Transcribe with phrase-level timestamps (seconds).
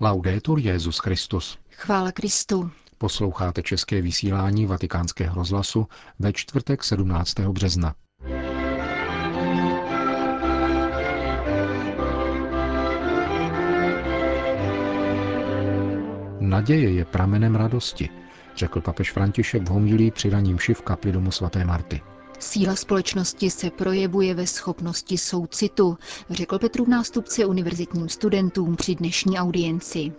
[0.00, 1.58] Laudetur Jezus Christus.
[1.70, 2.70] Chvála Kristu.
[2.98, 5.86] Posloucháte české vysílání Vatikánského rozhlasu
[6.18, 7.34] ve čtvrtek 17.
[7.40, 7.94] března.
[16.40, 18.08] Naděje je pramenem radosti,
[18.56, 22.00] řekl papež František v homilí při raním v kapli domu svaté Marty.
[22.38, 25.98] Síla společnosti se projevuje ve schopnosti soucitu,
[26.30, 30.12] řekl Petrův nástupce univerzitním studentům při dnešní audienci.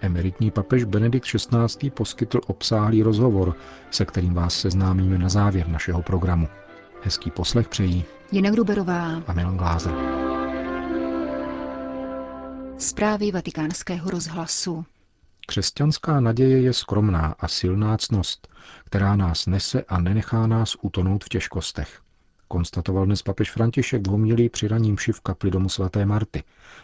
[0.00, 1.90] Emeritní papež Benedikt XVI.
[1.90, 3.56] poskytl obsáhlý rozhovor,
[3.90, 6.48] se kterým vás seznámíme na závěr našeho programu.
[7.02, 9.94] Hezký poslech přejí Jena Gruberová a Milan Glázer.
[12.78, 14.84] Zprávy vatikánského rozhlasu.
[15.46, 18.48] Křesťanská naděje je skromná a silná cnost,
[18.84, 22.00] která nás nese a nenechá nás utonout v těžkostech.
[22.48, 26.42] Konstatoval dnes papež František v homilí při raním v kapli domu svaté Marty.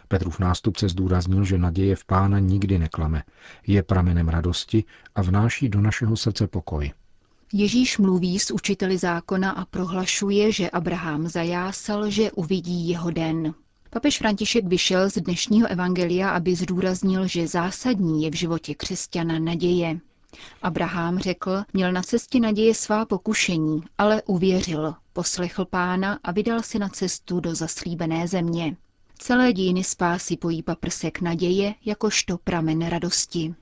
[0.08, 3.22] Petrův nástupce zdůraznil, že naděje v pána nikdy neklame,
[3.66, 6.92] je pramenem radosti a vnáší do našeho srdce pokoj.
[7.52, 13.54] Ježíš mluví s učiteli zákona a prohlašuje, že Abraham zajásal, že uvidí jeho den.
[13.90, 19.98] Papež František vyšel z dnešního evangelia, aby zdůraznil, že zásadní je v životě křesťana naděje.
[20.62, 26.78] Abraham řekl, měl na cestě naděje svá pokušení, ale uvěřil, poslechl pána a vydal se
[26.78, 28.76] na cestu do zaslíbené země.
[29.18, 33.54] Celé dějiny spásy pojí paprsek naděje jakožto pramen radosti.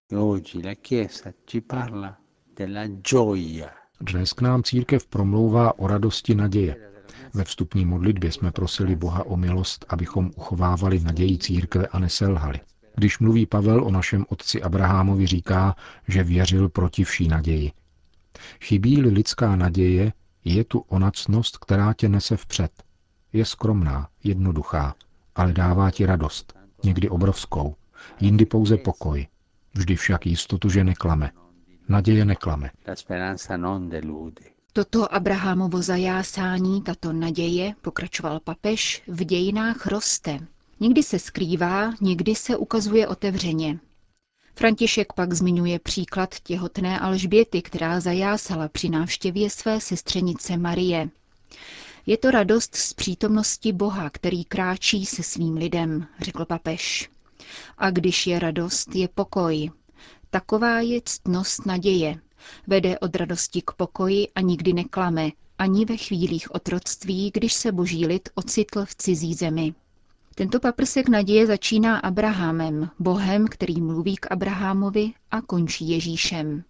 [4.01, 6.96] Dnes k nám církev promlouvá o radosti naděje.
[7.35, 12.61] Ve vstupní modlitbě jsme prosili Boha o milost, abychom uchovávali naději církve a neselhali.
[12.95, 15.77] Když mluví Pavel o našem otci Abrahamovi, říká,
[16.09, 17.73] že věřil proti vší naději.
[18.61, 20.13] Chybí-li lidská naděje,
[20.45, 22.73] je tu onacnost, která tě nese vpřed.
[23.33, 24.95] Je skromná, jednoduchá,
[25.35, 27.77] ale dává ti radost, někdy obrovskou,
[28.21, 29.27] jindy pouze pokoj,
[29.75, 31.31] vždy však jistotu, že neklame.
[31.89, 32.71] Naděje neklame.
[34.77, 40.47] Toto Abrahamovo zajásání, tato naděje, pokračoval papež, v dějinách roste.
[40.81, 43.79] Někdy se skrývá, někdy se ukazuje otevřeně.
[44.55, 51.09] František pak zmiňuje příklad těhotné Alžběty, která zajásala při návštěvě své sestřenice Marie.
[52.07, 57.11] Je to radost z přítomnosti Boha, který kráčí se svým lidem, řekl papež.
[57.79, 59.71] A když je radost, je pokoj.
[60.31, 62.21] Taková je ctnost naděje.
[62.67, 68.07] Vede od radosti k pokoji a nikdy neklame, ani ve chvílích otroctví, když se boží
[68.07, 69.75] lid ocitl v cizí zemi.
[70.35, 76.65] Tento paprsek naděje začíná Abrahamem, Bohem, který mluví k Abrahamovi a končí Ježíšem.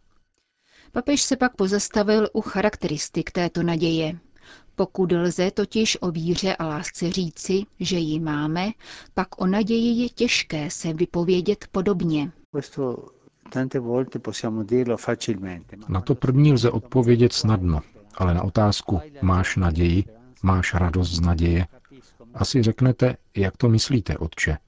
[0.92, 4.18] Papež se pak pozastavil u charakteristik této naděje.
[4.74, 8.70] Pokud lze totiž o víře a lásce říci, že ji máme,
[9.14, 12.32] pak o naději je těžké se vypovědět podobně.
[15.88, 17.80] Na to první lze odpovědět snadno,
[18.14, 20.04] ale na otázku máš naději,
[20.42, 21.66] máš radost z naděje,
[22.34, 24.58] asi řeknete, jak to myslíte, otče.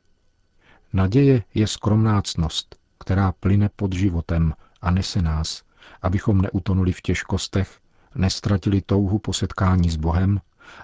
[0.93, 5.63] Naděje je skromná cnost, která plyne pod životem a nese nás,
[6.03, 7.79] abychom neutonuli v těžkostech,
[8.15, 10.41] nestratili touhu po setkání s Bohem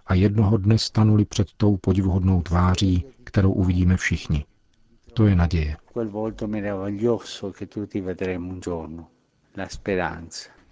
[0.07, 4.45] a jednoho dne stanuli před tou podivuhodnou tváří, kterou uvidíme všichni.
[5.15, 5.77] To je naděje.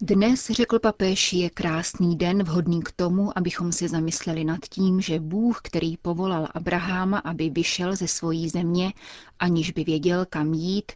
[0.00, 5.20] Dnes, řekl papež, je krásný den vhodný k tomu, abychom se zamysleli nad tím, že
[5.20, 8.92] Bůh, který povolal Abraháma, aby vyšel ze svojí země,
[9.38, 10.92] aniž by věděl, kam jít,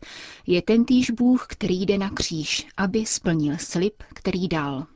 [0.47, 4.87] je tentýž Bůh, který jde na kříž, aby splnil slib, který dal.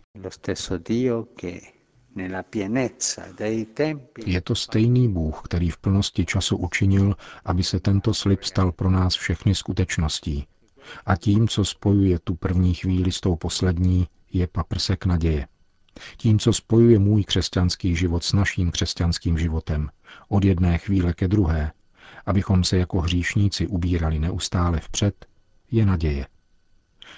[4.27, 8.91] Je to stejný Bůh, který v plnosti času učinil, aby se tento slib stal pro
[8.91, 10.47] nás všechny skutečností.
[11.07, 15.47] A tím, co spojuje tu první chvíli s tou poslední, je paprsek naděje.
[16.17, 19.91] Tím, co spojuje můj křesťanský život s naším křesťanským životem,
[20.29, 21.73] od jedné chvíle ke druhé,
[22.27, 25.27] abychom se jako hříšníci ubírali neustále vpřed,
[25.71, 26.27] je naděje.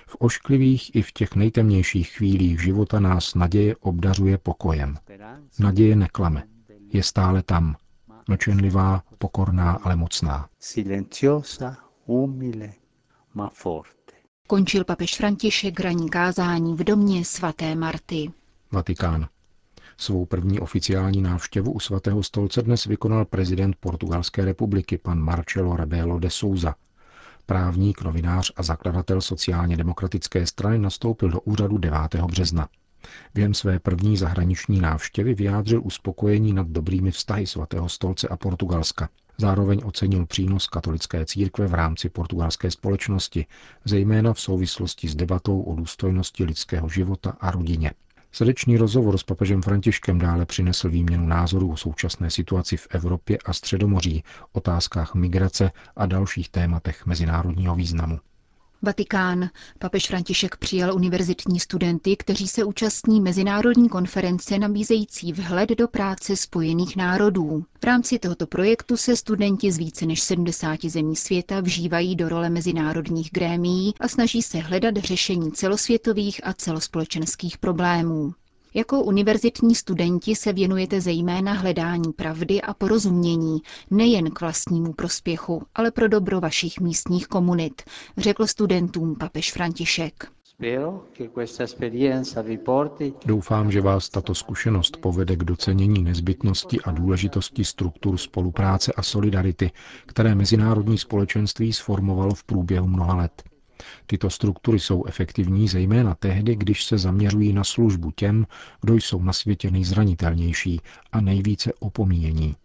[0.07, 4.97] V ošklivých i v těch nejtemnějších chvílích života nás naděje obdařuje pokojem.
[5.59, 6.43] Naděje neklame.
[6.93, 7.77] Je stále tam.
[8.29, 10.49] Mlčenlivá, pokorná, ale mocná.
[10.59, 12.73] Silenciosa, umile,
[13.35, 14.13] ma forte.
[14.47, 18.31] Končil papež František ranní kázání v domě svaté Marty.
[18.73, 19.29] Vatikán.
[19.97, 26.19] Svou první oficiální návštěvu u svatého stolce dnes vykonal prezident Portugalské republiky pan Marcelo Rebelo
[26.19, 26.75] de Souza.
[27.53, 31.99] Právník, novinář a zakladatel sociálně demokratické strany nastoupil do úřadu 9.
[32.15, 32.69] března.
[33.35, 39.09] Během své první zahraniční návštěvy vyjádřil uspokojení nad dobrými vztahy svatého stolce a Portugalska.
[39.39, 43.47] Zároveň ocenil přínos katolické církve v rámci portugalské společnosti,
[43.85, 47.93] zejména v souvislosti s debatou o důstojnosti lidského života a rodině.
[48.35, 53.53] Srdečný rozhovor s papežem Františkem dále přinesl výměnu názorů o současné situaci v Evropě a
[53.53, 58.19] Středomoří, otázkách migrace a dalších tématech mezinárodního významu.
[58.85, 59.49] Vatikán.
[59.79, 66.97] Papež František přijal univerzitní studenty, kteří se účastní mezinárodní konference nabízející vhled do práce Spojených
[66.97, 67.65] národů.
[67.81, 72.51] V rámci tohoto projektu se studenti z více než 70 zemí světa vžívají do role
[72.51, 78.35] mezinárodních grémií a snaží se hledat řešení celosvětových a celospolečenských problémů.
[78.75, 83.59] Jako univerzitní studenti se věnujete zejména hledání pravdy a porozumění,
[83.91, 87.83] nejen k vlastnímu prospěchu, ale pro dobro vašich místních komunit,
[88.19, 90.27] řekl studentům papež František.
[93.27, 99.71] Doufám, že vás tato zkušenost povede k docenění nezbytnosti a důležitosti struktur spolupráce a solidarity,
[100.07, 103.43] které mezinárodní společenství sformovalo v průběhu mnoha let.
[104.07, 108.47] Tyto struktury jsou efektivní zejména tehdy, když se zaměřují na službu těm,
[108.81, 110.81] kdo jsou na světě nejzranitelnější
[111.13, 112.57] a nejvíce opomíjení.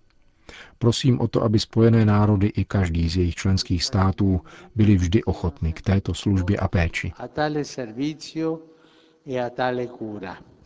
[0.79, 4.41] Prosím o to, aby Spojené národy i každý z jejich členských států
[4.75, 7.13] byli vždy ochotny k této službě a péči.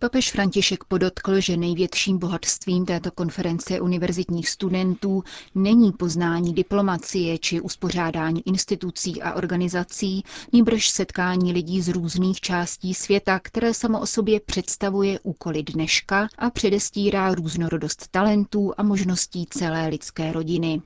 [0.02, 5.24] Papež František podotkl, že největším bohatstvím této konference univerzitních studentů
[5.56, 13.40] není poznání diplomacie či uspořádání institucí a organizací, nýbrž setkání lidí z různých částí světa,
[13.40, 20.32] které samo o sobě představuje úkoly dneška a předestírá různorodost talentů a možností celé lidské
[20.32, 20.82] rodiny.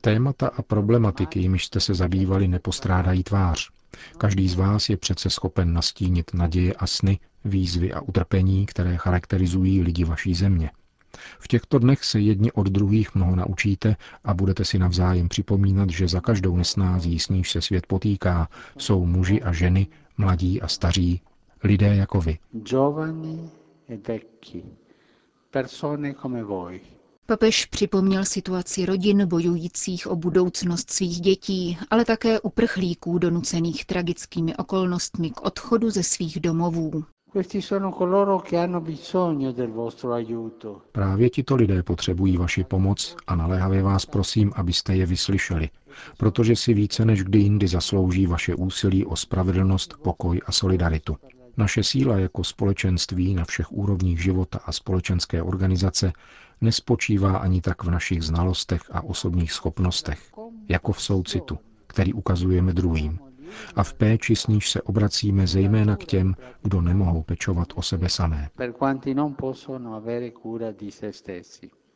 [0.00, 3.68] Témata a problematiky, jimiž jste se zabývali, nepostrádají tvář.
[4.18, 9.82] Každý z vás je přece schopen nastínit naděje a sny, výzvy a utrpení, které charakterizují
[9.82, 10.70] lidi vaší země.
[11.38, 16.08] V těchto dnech se jedni od druhých mnoho naučíte a budete si navzájem připomínat, že
[16.08, 18.48] za každou nesnází, s níž se svět potýká,
[18.78, 19.86] jsou muži a ženy,
[20.18, 21.20] mladí a staří,
[21.64, 22.38] lidé jako vy.
[22.52, 23.50] Giovani
[23.88, 24.62] e vecchi,
[25.50, 26.80] persone come voi.
[27.26, 35.30] Papež připomněl situaci rodin bojujících o budoucnost svých dětí, ale také uprchlíků donucených tragickými okolnostmi
[35.30, 37.04] k odchodu ze svých domovů.
[40.92, 45.68] Právě tito lidé potřebují vaši pomoc a naléhavě vás prosím, abyste je vyslyšeli,
[46.18, 51.16] protože si více než kdy jindy zaslouží vaše úsilí o spravedlnost, pokoj a solidaritu.
[51.56, 56.12] Naše síla jako společenství na všech úrovních života a společenské organizace
[56.60, 60.20] nespočívá ani tak v našich znalostech a osobních schopnostech,
[60.68, 63.18] jako v soucitu, který ukazujeme druhým,
[63.74, 68.08] a v péči s níž se obracíme zejména k těm, kdo nemohou pečovat o sebe
[68.08, 68.48] samé.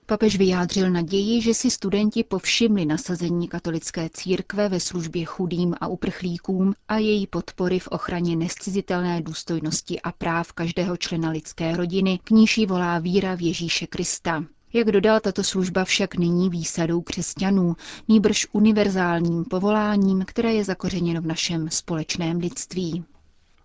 [0.06, 6.74] Papež vyjádřil naději, že si studenti povšimli nasazení katolické církve ve službě chudým a uprchlíkům
[6.88, 12.60] a její podpory v ochraně nescizitelné důstojnosti a práv každého člena lidské rodiny, k níž
[12.66, 14.44] volá víra v Ježíše Krista.
[14.74, 17.76] Jak dodal, tato služba však není výsadou křesťanů,
[18.08, 23.04] nýbrž univerzálním povoláním, které je zakořeněno v našem společném lidství.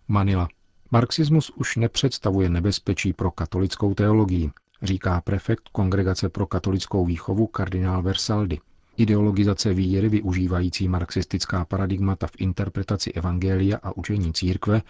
[0.07, 0.47] Manila.
[0.91, 4.51] Marxismus už nepředstavuje nebezpečí pro katolickou teologii,
[4.81, 8.59] říká prefekt Kongregace pro katolickou výchovu kardinál Versaldi.
[8.97, 14.81] Ideologizace víry využívající marxistická paradigmata v interpretaci evangelia a učení církve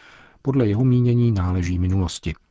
[0.41, 2.33] podle jeho mínění náleží minulosti–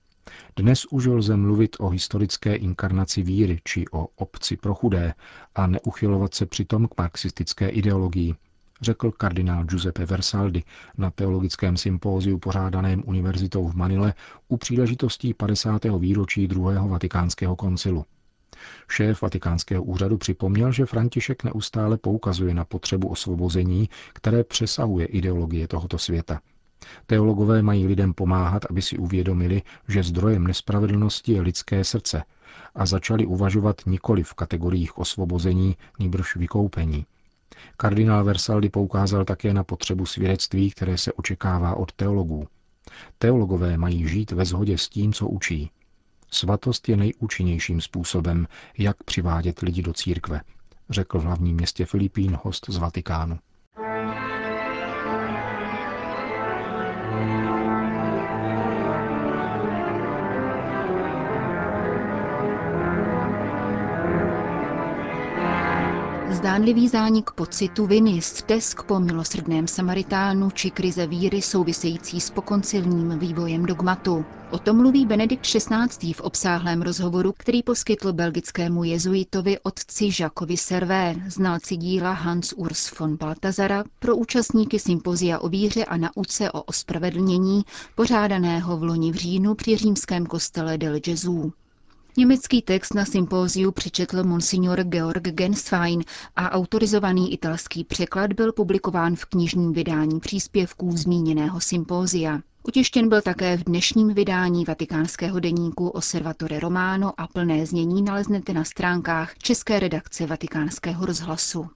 [0.57, 5.15] dnes už lze mluvit o historické inkarnaci víry či o obci pro chudé
[5.55, 8.35] a neuchylovat se přitom k marxistické ideologii,
[8.81, 10.63] řekl kardinál Giuseppe Versaldi
[10.99, 14.15] na teologickém sympóziu pořádaném univerzitou v Manile
[14.49, 15.85] u příležitostí 50.
[15.99, 18.05] výročí druhého vatikánského koncilu.
[18.89, 25.99] Šéf vatikánského úřadu připomněl, že František neustále poukazuje na potřebu osvobození, které přesahuje ideologie tohoto
[25.99, 26.41] světa–
[27.07, 32.23] Teologové mají lidem pomáhat, aby si uvědomili, že zdrojem nespravedlnosti je lidské srdce
[32.75, 37.07] a začali uvažovat nikoli v kategoriích osvobození, nýbrž vykoupení.
[37.77, 42.47] Kardinál Versaldi poukázal také na potřebu svědectví, které se očekává od teologů.
[43.19, 45.71] Teologové mají žít ve shodě s tím, co učí.
[46.31, 48.47] Svatost je nejúčinnějším způsobem,
[48.79, 50.41] jak přivádět lidi do církve,
[50.91, 53.39] řekl v hlavním městě Filipín host z Vatikánu.
[66.37, 73.63] Zdánlivý zánik pocitu viny, stesk po milosrdném Samaritánu či krize víry související s pokoncilním vývojem
[73.63, 74.25] dogmatu.
[74.51, 76.13] O tom mluví Benedikt XVI.
[76.13, 83.17] v obsáhlém rozhovoru, který poskytl belgickému jezuitovi otci Žakovi Servé, znalci díla Hans Urs von
[83.17, 87.63] Baltazara, pro účastníky sympozia o víře a nauce o ospravedlnění,
[87.95, 91.53] pořádaného v loni v říjnu při římském kostele del Gesù.
[92.19, 96.03] Německý text na sympóziu přečetl monsignor Georg Genswein
[96.37, 102.41] a autorizovaný italský překlad byl publikován v knižním vydání příspěvků zmíněného sympózia.
[102.63, 108.65] Utěštěn byl také v dnešním vydání vatikánského deníku Osservatore Romano a plné znění naleznete na
[108.65, 111.67] stránkách české redakce vatikánského rozhlasu.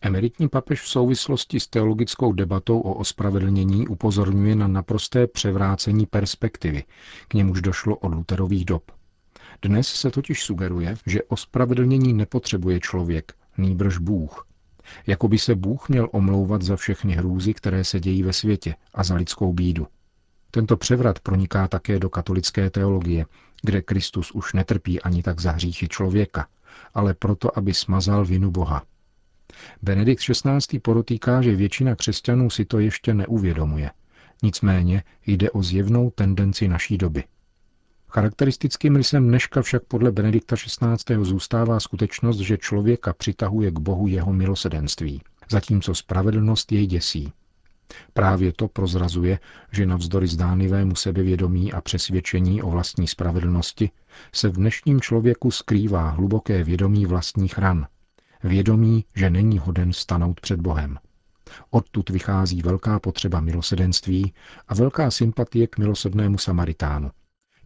[0.00, 6.84] Emeritní papež v souvislosti s teologickou debatou o ospravedlnění upozorňuje na naprosté převrácení perspektivy,
[7.28, 8.97] k němuž došlo od Luterových dob.
[9.62, 14.46] Dnes se totiž sugeruje, že ospravedlnění nepotřebuje člověk, nýbrž Bůh.
[15.06, 19.04] Jako by se Bůh měl omlouvat za všechny hrůzy, které se dějí ve světě a
[19.04, 19.86] za lidskou bídu.
[20.50, 23.26] Tento převrat proniká také do katolické teologie,
[23.62, 26.46] kde Kristus už netrpí ani tak za hříchy člověka,
[26.94, 28.82] ale proto, aby smazal vinu Boha.
[29.82, 30.78] Benedikt XVI.
[30.78, 33.90] porotýká, že většina křesťanů si to ještě neuvědomuje.
[34.42, 37.24] Nicméně jde o zjevnou tendenci naší doby–
[38.10, 41.24] Charakteristickým rysem dneška však podle Benedikta XVI.
[41.24, 47.32] zůstává skutečnost, že člověka přitahuje k Bohu jeho milosedenství, zatímco spravedlnost jej děsí.
[48.12, 49.38] Právě to prozrazuje,
[49.72, 53.90] že navzdory zdánlivému sebevědomí a přesvědčení o vlastní spravedlnosti
[54.32, 57.86] se v dnešním člověku skrývá hluboké vědomí vlastních ran.
[58.44, 60.98] Vědomí, že není hoden stanout před Bohem.
[61.70, 64.34] Odtud vychází velká potřeba milosedenství
[64.68, 67.10] a velká sympatie k milosednému Samaritánu,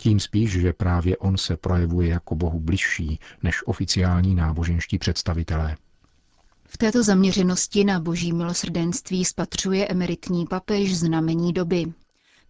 [0.03, 5.77] tím spíš, že právě on se projevuje jako Bohu bližší než oficiální náboženští představitelé.
[6.67, 11.85] V této zaměřenosti na boží milosrdenství spatřuje emeritní papež znamení doby.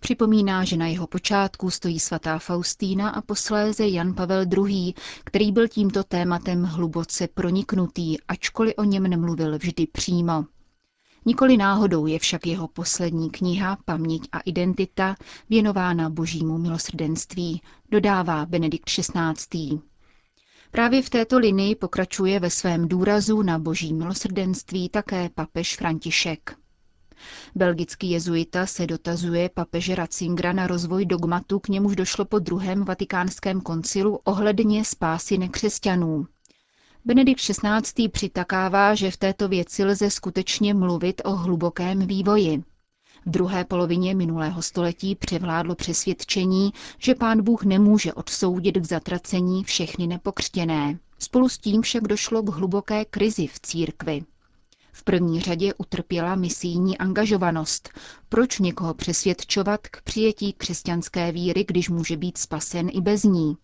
[0.01, 4.95] Připomíná, že na jeho počátku stojí svatá Faustína a posléze Jan Pavel II.,
[5.25, 10.45] který byl tímto tématem hluboce proniknutý, ačkoliv o něm nemluvil vždy přímo.
[11.27, 15.15] Nikoli náhodou je však jeho poslední kniha Paměť a identita
[15.51, 19.79] věnována božímu milosrdenství, dodává Benedikt XVI.
[20.71, 26.57] Právě v této linii pokračuje ve svém důrazu na boží milosrdenství také papež František.
[27.55, 33.61] Belgický jezuita se dotazuje papeže Ratzingera na rozvoj dogmatu, k němuž došlo po druhém vatikánském
[33.61, 36.27] koncilu ohledně spásy nekřesťanů.
[37.05, 38.09] Benedikt XVI.
[38.09, 42.63] přitakává, že v této věci lze skutečně mluvit o hlubokém vývoji.
[43.27, 50.07] V druhé polovině minulého století převládlo přesvědčení, že pán Bůh nemůže odsoudit k zatracení všechny
[50.07, 50.99] nepokřtěné.
[51.19, 54.25] Spolu s tím však došlo k hluboké krizi v církvi.
[54.93, 57.89] V první řadě utrpěla misijní angažovanost.
[58.29, 63.57] Proč někoho přesvědčovat k přijetí křesťanské víry, když může být spasen i bez ní?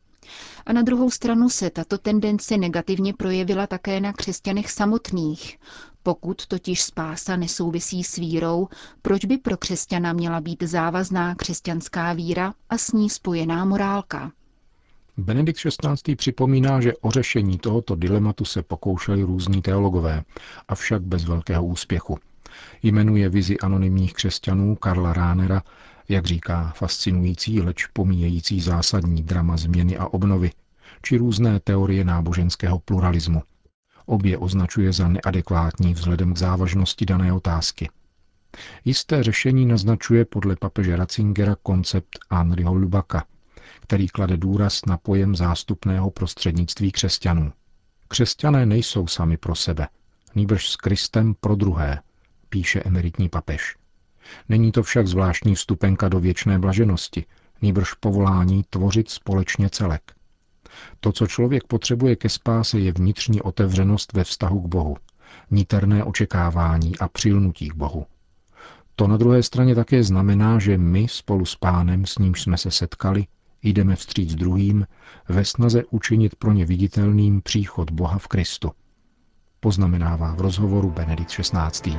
[0.67, 5.59] A na druhou stranu se tato tendence negativně projevila také na křesťanech samotných.
[6.03, 8.69] Pokud totiž spása nesouvisí s vírou,
[9.03, 14.33] proč by pro křesťana měla být závazná křesťanská víra a s ní spojená morálka?
[15.17, 16.17] Benedikt XVI.
[16.17, 20.23] připomíná, že o řešení tohoto dilematu se pokoušeli různí teologové,
[20.69, 22.19] avšak bez velkého úspěchu.
[22.83, 25.63] Jmenuje vizi anonymních křesťanů Karla Ránera
[26.09, 30.51] jak říká, fascinující, leč pomíjející zásadní drama změny a obnovy,
[31.03, 33.43] či různé teorie náboženského pluralismu.
[34.07, 37.91] Obě označuje za neadekvátní vzhledem k závažnosti dané otázky.
[38.85, 43.25] Jisté řešení naznačuje podle papeže Ratzingera koncept Henryho Lubaka,
[43.81, 47.53] který klade důraz na pojem zástupného prostřednictví křesťanů.
[48.09, 49.89] Křesťané nejsou sami pro sebe,
[50.35, 52.03] nýbrž s Kristem pro druhé,
[52.49, 53.77] píše emeritní papež.
[54.49, 57.25] Není to však zvláštní vstupenka do věčné blaženosti,
[57.63, 60.13] nýbrž povolání tvořit společně celek.
[61.01, 64.97] To, co člověk potřebuje ke spáse, je vnitřní otevřenost ve vztahu k Bohu,
[65.51, 68.07] niterné očekávání a přilnutí k Bohu.
[68.97, 72.71] To na druhé straně také znamená, že my spolu s pánem, s nímž jsme se
[72.71, 73.27] setkali,
[73.63, 74.87] jdeme vstříc druhým
[75.29, 78.71] ve snaze učinit pro ně viditelným příchod Boha v Kristu.
[79.61, 81.99] Poznamenává v rozhovoru Benedikt XVI.